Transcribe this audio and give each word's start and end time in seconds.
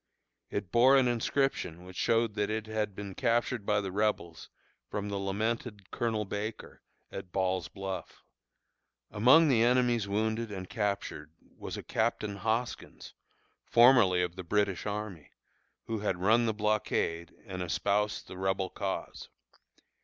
It 0.49 0.71
bore 0.71 0.97
an 0.97 1.07
inscription 1.07 1.83
which 1.85 1.95
showed 1.95 2.33
that 2.33 2.49
it 2.49 2.65
had 2.65 2.95
been 2.95 3.13
captured 3.13 3.67
by 3.67 3.81
the 3.81 3.91
Rebels 3.91 4.49
from 4.89 5.09
the 5.09 5.17
lamented 5.19 5.91
Colonel 5.91 6.25
Baker, 6.25 6.81
at 7.11 7.31
Ball's 7.31 7.67
Bluff. 7.67 8.23
Among 9.11 9.47
the 9.47 9.61
enemy's 9.61 10.07
wounded 10.07 10.51
and 10.51 10.67
captured 10.67 11.33
was 11.55 11.77
a 11.77 11.83
Captain 11.83 12.37
Hoskins, 12.37 13.13
formerly 13.63 14.23
of 14.23 14.35
the 14.35 14.43
British 14.43 14.87
army, 14.87 15.29
who 15.85 15.99
had 15.99 16.17
run 16.17 16.47
the 16.47 16.53
blockade 16.55 17.35
and 17.45 17.61
espoused 17.61 18.25
the 18.27 18.39
Rebel 18.39 18.71
cause. 18.71 19.29